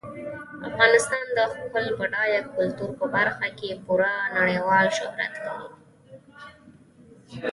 افغانستان 0.69 1.23
د 1.37 1.39
خپل 1.53 1.85
بډایه 1.97 2.41
کلتور 2.55 2.89
په 2.99 3.05
برخه 3.15 3.47
کې 3.57 3.69
پوره 3.83 4.11
نړیوال 4.37 4.87
شهرت 4.97 5.33
لري. 5.45 5.67